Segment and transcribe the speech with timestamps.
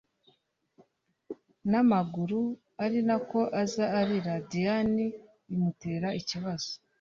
[1.69, 2.41] namaguru
[2.83, 5.05] arinako aza ararira……Diane
[5.47, 6.71] bimutera ikibazo